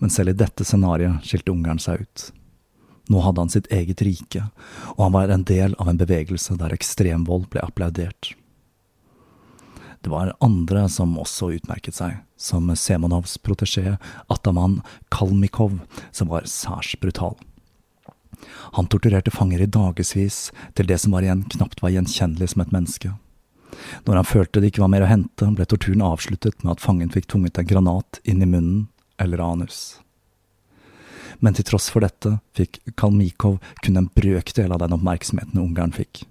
[0.00, 2.26] Men selv i dette scenarioet skilte Ungarn seg ut.
[3.10, 4.44] Nå hadde han sitt eget rike,
[4.96, 8.32] og han var en del av en bevegelse der ekstremvold ble applaudert.
[10.00, 13.98] Det var andre som også utmerket seg, som Semonovs protesjé
[14.32, 14.78] Ataman
[15.12, 15.80] Kalmikov,
[16.12, 17.34] som var særs brutal.
[18.78, 22.72] Han torturerte fanger i dagevis, til det som var igjen knapt var gjenkjennelig som et
[22.72, 23.12] menneske.
[24.06, 27.12] Når han følte det ikke var mer å hente, ble torturen avsluttet med at fangen
[27.12, 28.88] fikk tvunget en granat inn i munnen
[29.20, 30.00] eller anus.
[31.40, 36.24] Men til tross for dette fikk Kalmikov kun en brøkdel av den oppmerksomheten Ungarn fikk.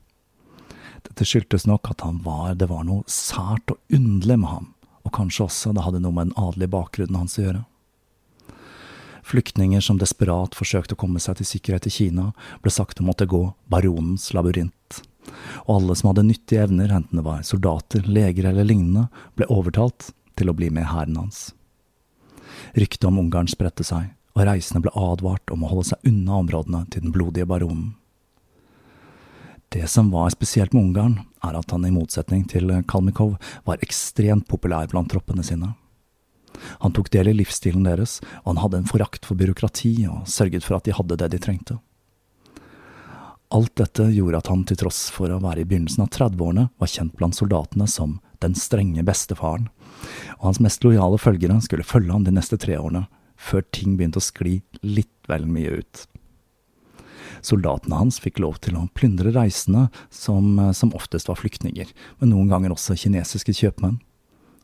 [1.07, 4.69] Dette skyldtes nok at var, det var noe sært og underlig med ham,
[5.07, 7.65] og kanskje også det hadde noe med den adelige bakgrunnen hans å gjøre.
[9.29, 12.31] Flyktninger som desperat forsøkte å komme seg til sikkerhet i Kina,
[12.63, 15.01] ble sagt å måtte gå baronens labyrint.
[15.67, 20.11] Og alle som hadde nyttige evner, enten det var soldater, leger eller lignende, ble overtalt
[20.39, 21.49] til å bli med hæren hans.
[22.73, 26.85] Ryktet om Ungarn spredte seg, og reisende ble advart om å holde seg unna områdene
[26.93, 27.95] til den blodige baronen.
[29.69, 33.35] Det som var spesielt med Ungarn, er at han i motsetning til Kalmikov
[33.67, 35.75] var ekstremt populær blant troppene sine.
[36.81, 40.65] Han tok del i livsstilen deres, og han hadde en forakt for byråkrati og sørget
[40.65, 41.77] for at de hadde det de trengte.
[43.49, 46.91] Alt dette gjorde at han til tross for å være i begynnelsen av 30-årene var
[46.91, 49.69] kjent blant soldatene som den strenge bestefaren,
[50.39, 53.05] og hans mest lojale følgere skulle følge ham de neste tre årene,
[53.39, 56.05] før ting begynte å skli litt vel mye ut.
[57.45, 62.51] Soldatene hans fikk lov til å plyndre reisende, som, som oftest var flyktninger, men noen
[62.51, 63.99] ganger også kinesiske kjøpmenn,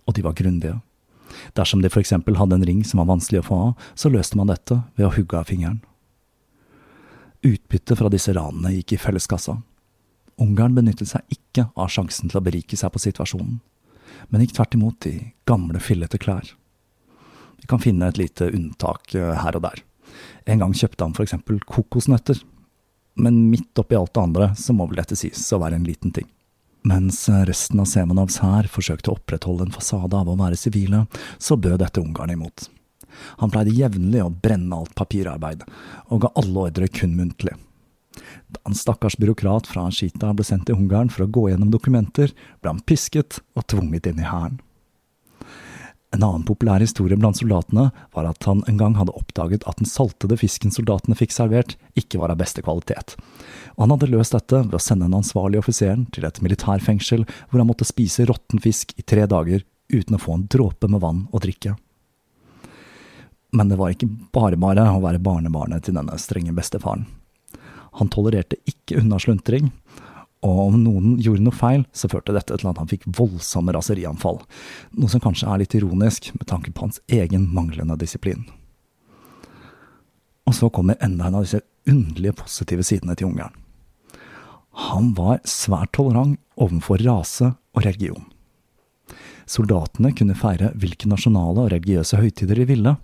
[0.06, 0.80] og de var grundige.
[1.56, 4.52] Dersom de eksempel hadde en ring som var vanskelig å få av, så løste man
[4.52, 5.82] dette ved å hugge av fingeren.
[7.46, 9.60] Utbyttet fra disse ranene gikk i felleskassa.
[10.42, 13.60] Ungarn benyttet seg ikke av sjansen til å berike seg på situasjonen,
[14.30, 15.16] men gikk tvert imot i
[15.50, 16.54] gamle, fillete klær.
[17.62, 19.82] Vi kan finne et lite unntak eh, her og der.
[20.46, 22.40] En gang kjøpte han eksempel kokosnøtter,
[23.16, 26.14] men midt oppi alt det andre så må vel dette sies å være en liten
[26.16, 26.28] ting.
[26.86, 31.06] Mens resten av Semenovs hær forsøkte å opprettholde en fasade av å være sivile,
[31.42, 32.68] så bød dette Ungarn imot.
[33.42, 35.64] Han pleide jevnlig å brenne alt papirarbeid,
[36.12, 37.56] og ga alle ordre kun muntlig.
[38.64, 42.72] En stakkars byråkrat fra Skita ble sendt til Ungarn for å gå gjennom dokumenter, ble
[42.76, 44.62] han pisket og tvunget inn i hæren.
[46.16, 49.90] En annen populær historie blant soldatene var at han en gang hadde oppdaget at den
[49.90, 53.18] saltede fisken soldatene fikk servert, ikke var av beste kvalitet.
[53.76, 57.60] Og han hadde løst dette ved å sende den ansvarlige offiseren til et militærfengsel hvor
[57.60, 61.26] han måtte spise råtten fisk i tre dager uten å få en dråpe med vann
[61.36, 61.76] å drikke.
[63.56, 67.06] Men det var ikke bare bare å være barnebarnet til denne strenge bestefaren.
[68.00, 69.72] Han tolererte ikke unnasluntring,
[70.46, 74.42] og om noen gjorde noe feil, så førte dette til at han fikk voldsomme raserianfall,
[75.00, 78.46] noe som kanskje er litt ironisk med tanke på hans egen manglende disiplin.
[80.46, 83.56] Og så kommer enda en av disse underlige positive sidene til Ungarn.
[84.92, 88.26] Han var svært tolerant overfor rase og religion.
[89.50, 92.96] Soldatene kunne feire hvilke nasjonale og religiøse høytider de ville,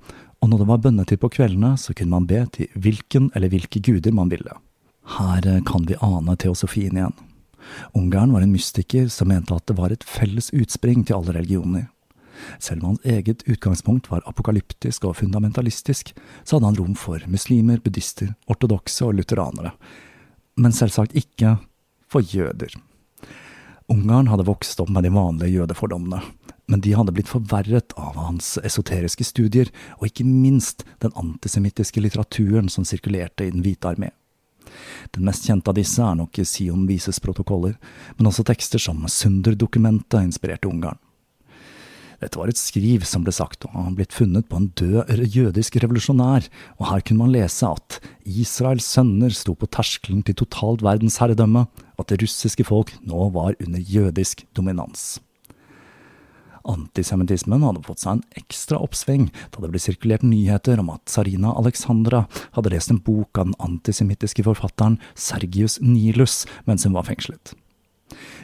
[0.42, 3.82] og når det var bønnetid på kveldene, så kunne man be til hvilken eller hvilke
[3.86, 4.58] guder man ville.
[5.06, 7.16] Her kan vi ane teosofien igjen.
[7.94, 11.88] Ungarn var en mystiker som mente at det var et felles utspring til alle religioner.
[12.60, 17.82] Selv om hans eget utgangspunkt var apokalyptisk og fundamentalistisk, så hadde han rom for muslimer,
[17.84, 19.74] buddhister, ortodokse og lutheranere.
[20.58, 21.58] Men selvsagt ikke
[22.12, 22.74] for jøder.
[23.92, 26.22] Ungarn hadde vokst opp med de vanlige jødefordommene,
[26.72, 32.72] men de hadde blitt forverret av hans esoteriske studier, og ikke minst den antisemittiske litteraturen
[32.72, 34.14] som sirkulerte i Den hvite armé.
[35.16, 37.78] Den mest kjente av disse er nok Sion Vises protokoller,
[38.18, 41.00] men også tekster som Sunder-dokumentet inspirerte Ungarn.
[42.22, 45.80] Dette var et skriv som ble sagt å ha blitt funnet på en død jødisk
[45.82, 46.46] revolusjonær,
[46.78, 47.98] og her kunne man lese at
[48.30, 53.58] Israels sønner sto på terskelen til totalt verdensherredømme, og at det russiske folk nå var
[53.58, 55.18] under jødisk dominans.
[56.70, 61.56] Antisemittismen hadde fått seg en ekstra oppsving da det ble sirkulert nyheter om at Sarina
[61.58, 62.26] Alexandra
[62.58, 67.56] hadde lest en bok av den antisemittiske forfatteren Sergius Nilus mens hun var fengslet.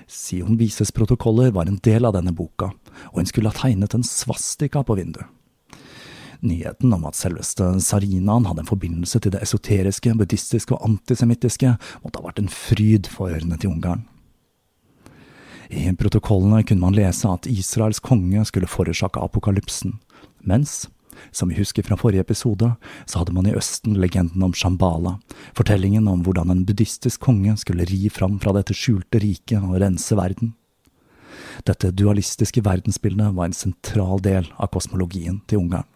[0.08, 2.72] Sion Vises protokoller var en del av denne boka,
[3.12, 5.28] og hun skulle ha tegnet en svastika på vinduet.
[6.40, 12.22] Nyheten om at selveste Sarinaen hadde en forbindelse til det esoteriske, buddhistiske og antisemittiske, måtte
[12.22, 14.06] ha vært en fryd for ørene til Ungarn.
[15.70, 19.98] I protokollene kunne man lese at Israels konge skulle forårsake apokalypsen,
[20.40, 20.86] mens
[21.32, 22.72] som vi husker fra forrige episode,
[23.06, 25.18] så hadde man i Østen legenden om Shambhala,
[25.58, 30.18] fortellingen om hvordan en buddhistisk konge skulle ri fram fra dette skjulte riket og rense
[30.18, 30.54] verden.
[31.66, 35.88] Dette dualistiske verdensbildet var en sentral del av kosmologien til Ungarn.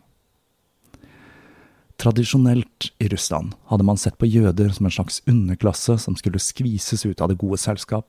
[2.02, 7.06] Tradisjonelt i Russland hadde man sett på jøder som en slags underklasse som skulle skvises
[7.06, 8.08] ut av det gode selskap.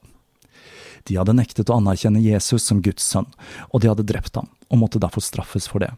[1.08, 3.28] De hadde nektet å anerkjenne Jesus som Guds sønn,
[3.70, 5.92] og de hadde drept ham, og måtte derfor straffes for det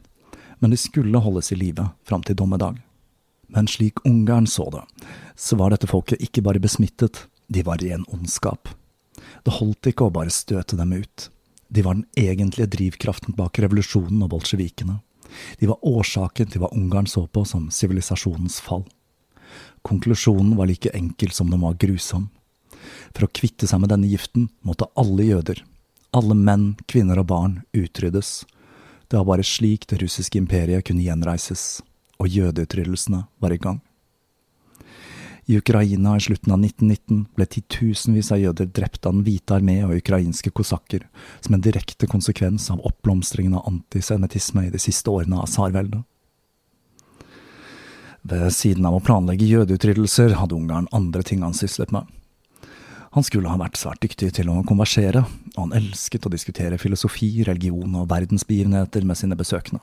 [0.58, 2.78] men de skulle holdes i live fram til dommedag.
[3.52, 4.82] Men slik Ungarn så det,
[5.36, 8.70] så var dette folket ikke bare besmittet, de var ren ondskap.
[9.44, 11.28] Det holdt ikke å bare støte dem ut.
[11.68, 15.02] De var den egentlige drivkraften bak revolusjonen og bolsjevikene.
[15.60, 18.86] De var årsaken til hva Ungarn så på som sivilisasjonens fall.
[19.84, 22.30] Konklusjonen var like enkel som den var grusom.
[23.14, 25.62] For å kvitte seg med denne giften måtte alle jøder,
[26.14, 28.42] alle menn, kvinner og barn, utryddes,
[29.08, 31.82] det var bare slik det russiske imperiet kunne gjenreises,
[32.18, 33.82] og jødeutryddelsene var i gang.
[35.46, 39.76] I Ukraina i slutten av 1919 ble titusenvis av jøder drept av Den hvite armé
[39.84, 41.04] og ukrainske kosakker,
[41.44, 46.00] som en direkte konsekvens av oppblomstringen av antisemittisme i de siste årene av tsarveldet.
[48.24, 52.08] Ved siden av å planlegge jødeutryddelser hadde Ungarn andre ting han syslet med.
[53.14, 55.22] Han skulle ha vært svært dyktig til å konversere,
[55.54, 59.78] og han elsket å diskutere filosofi, religion og verdensbegivenheter med sine besøkende.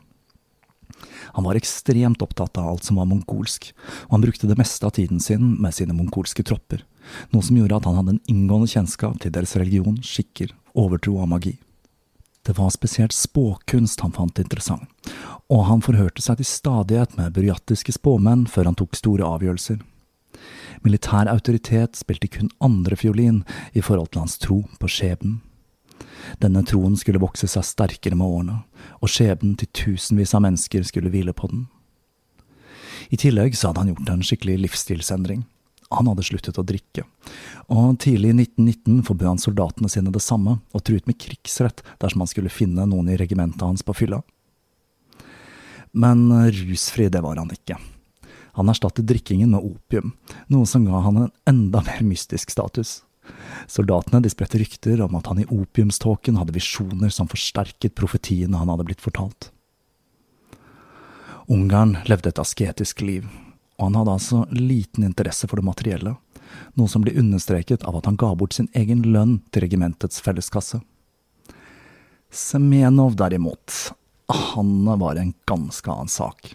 [1.37, 3.69] Han var ekstremt opptatt av alt som var mongolsk,
[4.09, 6.83] og han brukte det meste av tiden sin med sine mongolske tropper,
[7.31, 11.31] noe som gjorde at han hadde en inngående kjennskap til deres religion, skikker, overtro og
[11.31, 11.55] magi.
[12.43, 14.89] Det var spesielt spåkunst han fant interessant,
[15.47, 19.79] og han forhørte seg til stadighet med buryatiske spåmenn før han tok store avgjørelser.
[20.85, 25.39] Militær autoritet spilte kun andrefiolin i forhold til hans tro på skjebnen.
[26.41, 28.57] Denne troen skulle vokse seg sterkere med årene,
[29.01, 31.67] og skjebnen til tusenvis av mennesker skulle hvile på den.
[33.11, 35.43] I tillegg så hadde han gjort en skikkelig livsstilsendring.
[35.91, 37.03] Han hadde sluttet å drikke,
[37.67, 42.23] og tidlig i 1919 forbød han soldatene sine det samme, og truet med krigsrett dersom
[42.23, 44.21] han skulle finne noen i regimentet hans på fylla.
[45.91, 47.75] Men rusfri, det var han ikke.
[48.57, 50.13] Han erstattet drikkingen med opium,
[50.51, 53.01] noe som ga han en enda mer mystisk status.
[53.67, 58.71] Soldatene de spredte rykter om at han i opiumståken hadde visjoner som forsterket profetiene han
[58.71, 59.51] hadde blitt fortalt.
[61.51, 63.25] Ungarn levde et asketisk liv,
[63.77, 66.15] og han hadde altså liten interesse for det materielle,
[66.75, 70.81] noe som blir understreket av at han ga bort sin egen lønn til regimentets felleskasse.
[72.31, 73.91] Semenov derimot,
[74.31, 76.53] han var en ganske annen sak.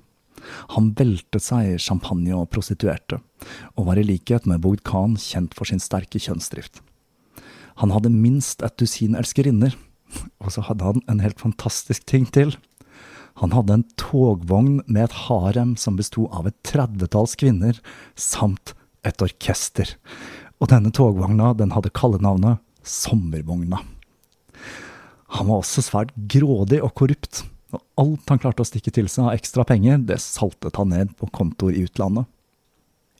[0.74, 3.20] Han veltet seg i champagne og prostituerte,
[3.76, 6.82] og var i likhet med Bogd Khan kjent for sin sterke kjønnsdrift.
[7.82, 9.76] Han hadde minst et dusin elskerinner,
[10.42, 12.57] og så hadde han en helt fantastisk ting til.
[13.42, 17.76] Han hadde en togvogn med et harem som besto av et tredvetalls kvinner,
[18.16, 18.72] samt
[19.05, 19.92] et orkester.
[20.57, 23.82] Og denne togvogna den hadde kallenavnet Sommervogna.
[25.36, 27.42] Han var også svært grådig og korrupt,
[27.77, 31.12] og alt han klarte å stikke til seg av ekstra penger, det saltet han ned
[31.18, 32.27] på kontoer i utlandet.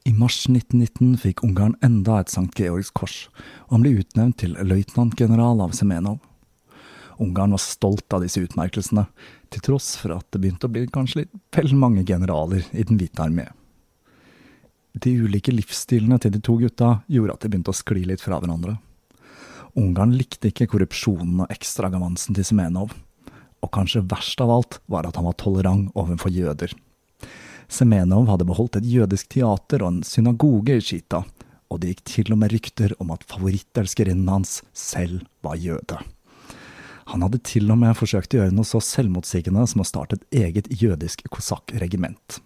[0.07, 2.47] I mars 1919 fikk Ungarn enda et St.
[2.55, 3.27] Georgs kors,
[3.67, 6.21] og han ble utnevnt til løytnantgeneral av Semenov.
[7.19, 9.07] Ungarn var stolt av disse utmerkelsene,
[9.51, 13.01] til tross for at det begynte å bli kanskje litt vel mange generaler i Den
[13.01, 13.49] hvite armé.
[14.97, 18.39] De ulike livsstilene til de to gutta gjorde at de begynte å skli litt fra
[18.41, 18.79] hverandre.
[19.77, 22.95] Ungarn likte ikke korrupsjonen og ekstragavansen til Semenov,
[23.65, 26.75] og kanskje verst av alt var at han var tolerant overfor jøder.
[27.69, 31.25] Semenov hadde beholdt et jødisk teater og en synagoge i Shita,
[31.67, 35.99] og det gikk til og med rykter om at favorittelskerinnen hans selv var jøde.
[37.11, 40.41] Han hadde til og med forsøkt å gjøre noe så selvmotsigende som å starte et
[40.47, 42.41] eget jødisk kosakkregiment.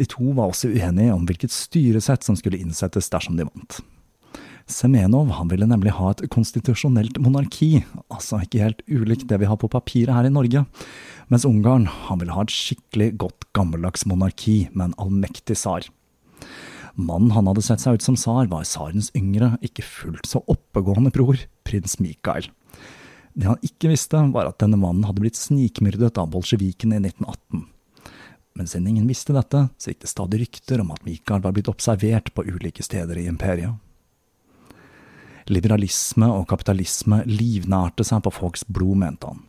[0.00, 3.80] De to var også uenige om hvilket styresett som skulle innsettes dersom de vant.
[4.70, 9.58] Semenov han ville nemlig ha et konstitusjonelt monarki, altså ikke helt ulikt det vi har
[9.60, 10.64] på papiret her i Norge,
[11.30, 15.88] mens Ungarn han ville ha et skikkelig godt gammeldags monarki med en allmektig tsar.
[16.94, 21.12] Mannen han hadde sett seg ut som tsar, var tsarens yngre, ikke fullt så oppegående
[21.14, 22.48] bror, prins Mikael.
[23.34, 27.68] Det han ikke visste, var at denne mannen hadde blitt snikmyrdet av bolsjevikene i 1918.
[28.58, 31.70] Men siden ingen visste dette, så gikk det stadig rykter om at Mikael var blitt
[31.70, 33.78] observert på ulike steder i imperiet.
[35.50, 39.44] Liberalisme og kapitalisme livnærte seg på folks blod, mente han.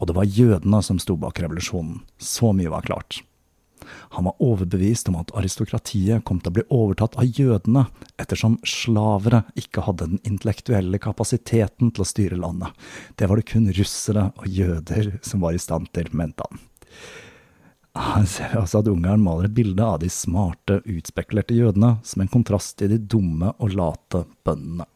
[0.00, 2.00] Og det var jødene som sto bak revolusjonen.
[2.18, 3.20] Så mye var klart.
[4.16, 7.86] Han var overbevist om at aristokratiet kom til å bli overtatt av jødene,
[8.20, 12.74] ettersom slavere ikke hadde den intellektuelle kapasiteten til å styre landet.
[13.16, 16.62] Det var det kun russere og jøder som var i stand til, mente han.
[18.00, 22.30] Han ser altså at Ungarn maler et bilde av de smarte, utspekulerte jødene, som en
[22.30, 24.86] kontrast til de dumme og late bøndene.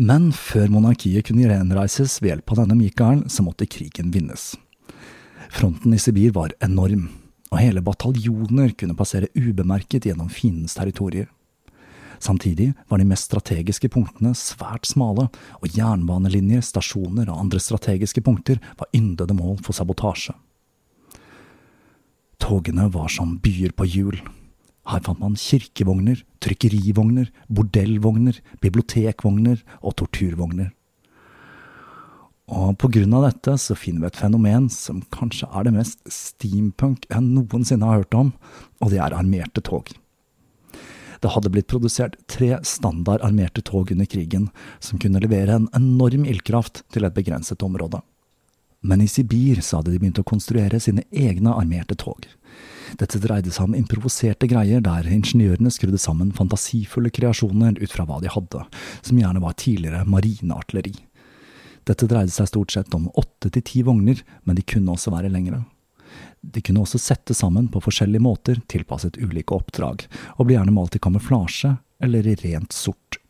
[0.00, 4.54] Men før monarkiet kunne gjenreises ved hjelp av denne Mikael, så måtte krigen vinnes.
[5.52, 7.10] Fronten i Sibir var enorm,
[7.50, 11.28] og hele bataljoner kunne passere ubemerket gjennom fiendens territorier.
[12.16, 15.28] Samtidig var de mest strategiske punktene svært smale,
[15.60, 20.32] og jernbanelinjer, stasjoner og andre strategiske punkter var yndede mål for sabotasje.
[22.40, 24.20] Togene var som byer på hjul.
[24.90, 30.72] Her fant man kirkevogner, trykkerivogner, bordellvogner, bibliotekvogner og torturvogner.
[32.50, 36.00] Og på grunn av dette så finner vi et fenomen som kanskje er det mest
[36.10, 38.32] steampunk jeg noensinne har hørt om,
[38.82, 39.92] og det er armerte tog.
[41.20, 44.48] Det hadde blitt produsert tre standard armerte tog under krigen,
[44.80, 48.00] som kunne levere en enorm ildkraft til et begrenset område.
[48.80, 52.26] Men i Sibir så hadde de begynt å konstruere sine egne armerte tog.
[52.98, 58.18] Dette dreide seg om improviserte greier der ingeniørene skrudde sammen fantasifulle kreasjoner ut fra hva
[58.22, 58.64] de hadde,
[59.02, 60.96] som gjerne var tidligere marineartilleri.
[61.86, 65.30] Dette dreide seg stort sett om åtte til ti vogner, men de kunne også være
[65.32, 65.62] lengre.
[66.40, 70.06] De kunne også sette sammen på forskjellige måter, tilpasset ulike oppdrag,
[70.38, 73.20] og ble gjerne malt i kamuflasje eller i rent sort.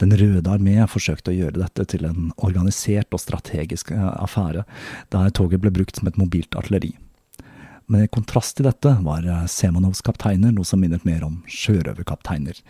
[0.00, 4.64] Den røde armé forsøkte å gjøre dette til en organisert og strategisk eh, affære,
[5.12, 6.94] der toget ble brukt som et mobilt artilleri.
[7.90, 12.62] Men i kontrast til dette var eh, Semanovs kapteiner noe som minnet mer om sjørøverkapteiner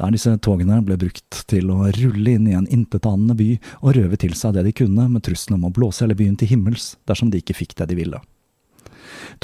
[0.00, 3.48] der disse togene ble brukt til å rulle inn i en intetanende by
[3.82, 6.52] og røve til seg det de kunne, med trusselen om å blåse hele byen til
[6.54, 8.20] himmels dersom de ikke fikk det de ville.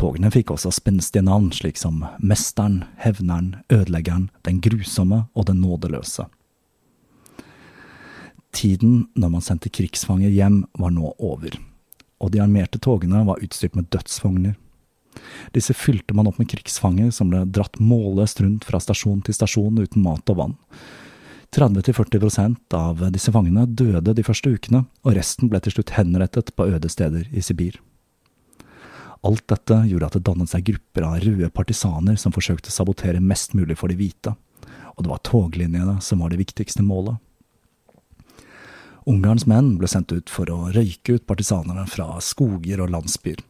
[0.01, 6.27] Togene fikk også spenstige navn, slik som Mesteren, Hevneren, Ødeleggeren, Den grusomme og Den nådeløse.
[8.55, 11.57] Tiden når man sendte krigsfanger hjem, var nå over,
[12.21, 14.55] og de armerte togene var utstyrt med dødsvogner.
[15.57, 19.81] Disse fylte man opp med krigsfanger som ble dratt målløst rundt fra stasjon til stasjon
[19.81, 20.57] uten mat og vann.
[21.57, 26.67] 30–40% av disse fangene døde de første ukene, og resten ble til slutt henrettet på
[26.69, 27.79] øde steder i Sibir.
[29.25, 33.23] Alt dette gjorde at det dannet seg grupper av røde partisaner som forsøkte å sabotere
[33.25, 34.35] mest mulig for de hvite,
[34.97, 37.17] og det var toglinjene som var det viktigste målet.
[39.07, 43.45] Ungarns menn ble sendt ut for å røyke ut partisanerne fra skoger og landsbyer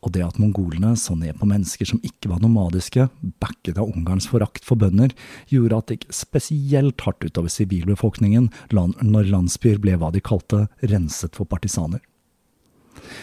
[0.00, 3.06] og det at mongolene så ned på mennesker som ikke var nomadiske,
[3.42, 5.12] backet av Ungarns forakt for bønder,
[5.52, 11.36] gjorde at det gikk spesielt hardt utover sivilbefolkningen når landsbyer ble hva de kalte renset
[11.36, 12.00] for partisaner.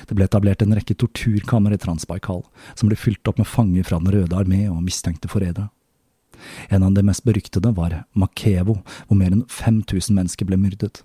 [0.07, 2.43] Det ble etablert en rekke torturkammer i Transbaikal,
[2.77, 5.71] som ble fylt opp med fanger fra Den røde armé og mistenkte forrædere.
[6.69, 8.77] En av de mest beryktede var Makevo,
[9.09, 11.01] hvor mer enn 5000 mennesker ble myrdet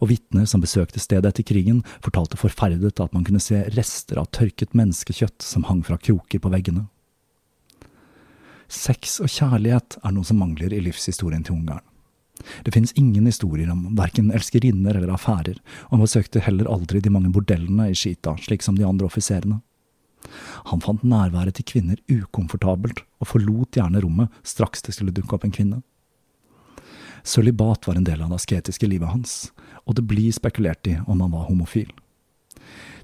[0.00, 4.30] og vitner som besøkte stedet etter krigen, fortalte forferdet at man kunne se rester av
[4.36, 6.86] tørket menneskekjøtt som hang fra kroker på veggene.
[8.66, 11.84] Sex og kjærlighet er noe som mangler i livshistorien til Ungarn.
[12.66, 15.56] Det finnes ingen historier om verken elskerinner eller affærer,
[15.86, 19.60] og han besøkte heller aldri de mange bordellene i Skita, slik som de andre offiserene.
[20.72, 25.46] Han fant nærværet til kvinner ukomfortabelt, og forlot gjerne rommet straks det skulle dukke opp
[25.46, 25.82] en kvinne.
[27.26, 29.50] Sølibat var en del av det asketiske livet hans,
[29.86, 31.88] og det blir spekulert i om han var homofil.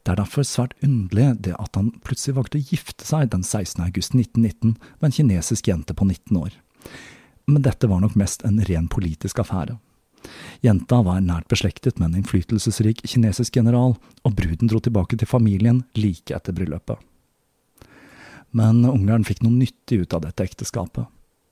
[0.02, 3.84] Det er derfor svært underlig det at han plutselig valgte å gifte seg den 16.
[3.84, 6.56] august 1919 med en kinesisk jente på 19 år.
[7.46, 9.78] Men dette var nok mest en ren politisk affære.
[10.62, 15.82] Jenta var nært beslektet med en innflytelsesrik kinesisk general, og bruden dro tilbake til familien
[15.98, 16.98] like etter bryllupet.
[18.52, 21.06] Men Ungarn fikk noe nyttig ut av dette ekteskapet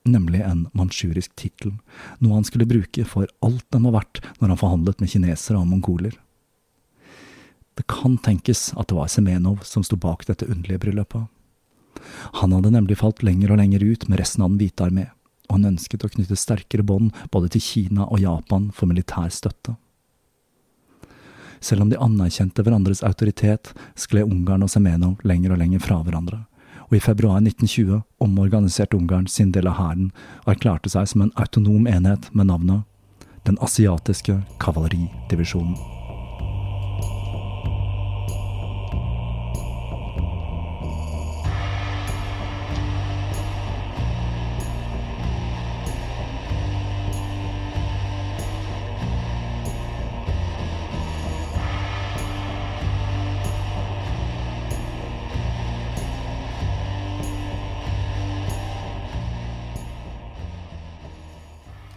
[0.07, 1.75] nemlig en manchurisk tittel,
[2.19, 5.69] noe han skulle bruke for alt den var verdt når han forhandlet med kinesere og
[5.69, 6.15] mongoler.
[7.77, 11.29] Det kan tenkes at det var Semenov som sto bak dette underlige bryllupet.
[12.41, 15.05] Han hadde nemlig falt lenger og lenger ut med resten av Den hvite armé,
[15.47, 19.77] og han ønsket å knytte sterkere bånd både til Kina og Japan for militær støtte.
[21.61, 26.41] Selv om de anerkjente hverandres autoritet, skled Ungarn og Semenov lenger og lenger fra hverandre,
[26.91, 30.11] og i februar 1920 omorganiserte Ungarn sin del av hæren
[30.43, 32.83] og erklærte seg som en autonom enhet med navnet
[33.47, 36.00] Den asiatiske kavaleridivisjonen.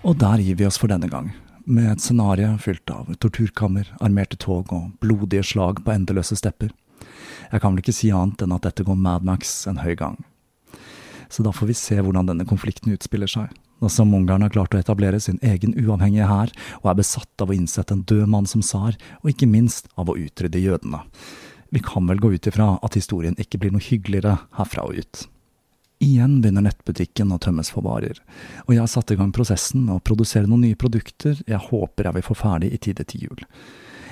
[0.04, 1.30] Og der gir vi oss for denne gang,
[1.64, 6.74] med et scenario fylt av torturkammer, armerte tog og blodige slag på endeløse stepper.
[7.48, 10.18] Jeg kan vel ikke si annet enn at dette går Mad Max en høy gang.
[11.32, 13.48] Så da får vi se hvordan denne konflikten utspiller seg,
[13.80, 16.52] nå som Ungarn har klart å etablere sin egen uavhengige hær
[16.82, 20.12] og er besatt av å innsette en død mann som tsar, og ikke minst av
[20.12, 21.00] å utrydde jødene.
[21.72, 25.24] Vi kan vel gå ut ifra at historien ikke blir noe hyggeligere herfra og ut.
[26.04, 28.18] Igjen begynner nettbutikken å tømmes for varer,
[28.66, 32.08] og jeg har satt i gang prosessen med å produsere noen nye produkter jeg håper
[32.08, 33.44] jeg vil få ferdig i tide til jul.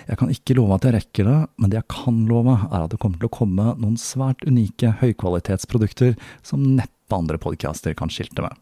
[0.09, 2.95] Jeg kan ikke love at jeg rekker det, men det jeg kan love er at
[2.95, 6.17] det kommer til å komme noen svært unike høykvalitetsprodukter
[6.47, 8.57] som neppe andre podcaster kan skilte med.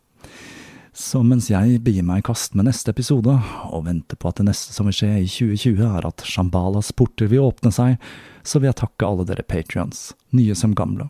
[0.96, 3.36] Så mens jeg begir meg i kast med neste episode,
[3.70, 7.30] og venter på at det neste som vil skje i 2020 er at Shambalas porter
[7.30, 7.96] vil åpne seg,
[8.42, 11.06] så vil jeg takke alle dere patrions, nye som gamle.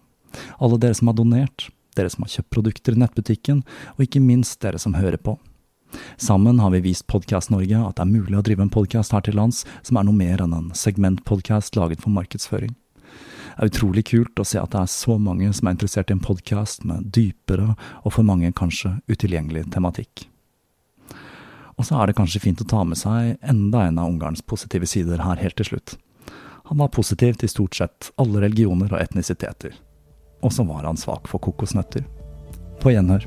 [0.60, 3.62] Alle dere som har donert, dere som har kjøpt produkter i nettbutikken,
[3.96, 5.36] og ikke minst dere som hører på.
[6.16, 9.24] Sammen har vi vist Podkast Norge at det er mulig å drive en podkast her
[9.26, 12.74] til lands som er noe mer enn en segmentpodkast laget for markedsføring.
[13.50, 16.16] Det er utrolig kult å se at det er så mange som er interessert i
[16.16, 20.28] en podkast med dypere og for mange kanskje utilgjengelig tematikk.
[21.76, 24.88] Og så er det kanskje fint å ta med seg enda en av Ungarns positive
[24.88, 25.96] sider her helt til slutt.
[26.70, 29.74] Han var positiv til stort sett alle religioner og etnisiteter
[30.40, 32.04] og så var han svak for kokosnøtter.
[32.80, 33.26] På gjenhør.